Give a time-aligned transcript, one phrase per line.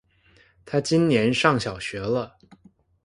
[0.65, 2.39] 他今年上小学了